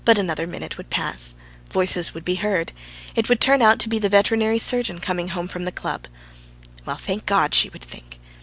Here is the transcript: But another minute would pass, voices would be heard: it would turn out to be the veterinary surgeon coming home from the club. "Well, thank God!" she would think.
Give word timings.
But 0.03 0.17
another 0.17 0.47
minute 0.47 0.77
would 0.77 0.89
pass, 0.89 1.35
voices 1.69 2.11
would 2.11 2.25
be 2.25 2.33
heard: 2.41 2.71
it 3.13 3.29
would 3.29 3.39
turn 3.39 3.61
out 3.61 3.77
to 3.81 3.87
be 3.87 3.99
the 3.99 4.09
veterinary 4.09 4.57
surgeon 4.57 4.97
coming 4.97 5.27
home 5.27 5.47
from 5.47 5.63
the 5.63 5.71
club. 5.71 6.07
"Well, 6.85 6.95
thank 6.97 7.27
God!" 7.27 7.53
she 7.53 7.69
would 7.69 7.83
think. 7.83 8.17